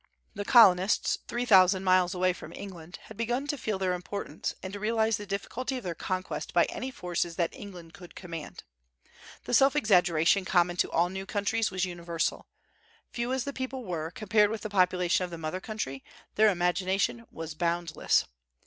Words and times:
The 0.33 0.45
Colonists 0.45 1.19
three 1.27 1.45
thousand 1.45 1.83
miles 1.83 2.15
away 2.15 2.33
from 2.33 2.51
England 2.53 2.97
had 3.03 3.15
begun 3.17 3.45
to 3.45 3.55
feel 3.55 3.77
their 3.77 3.93
importance, 3.93 4.55
and 4.63 4.73
to 4.73 4.79
realize 4.79 5.17
the 5.17 5.27
difficulty 5.27 5.77
of 5.77 5.83
their 5.83 5.93
conquest 5.93 6.55
by 6.55 6.63
any 6.69 6.89
forces 6.89 7.35
that 7.35 7.53
England 7.53 7.93
could 7.93 8.15
command. 8.15 8.63
The 9.43 9.53
self 9.53 9.75
exaggeration 9.75 10.43
common 10.43 10.75
to 10.77 10.89
all 10.89 11.09
new 11.09 11.27
countries 11.27 11.69
was 11.69 11.85
universal. 11.85 12.47
Few 13.11 13.31
as 13.31 13.43
the 13.43 13.53
people 13.53 13.83
were, 13.85 14.09
compared 14.09 14.49
with 14.49 14.61
the 14.61 14.69
population 14.71 15.23
of 15.23 15.29
the 15.29 15.37
mother 15.37 15.59
country, 15.61 16.03
their 16.33 16.49
imagination 16.49 17.27
was 17.29 17.53
boundless. 17.53 18.25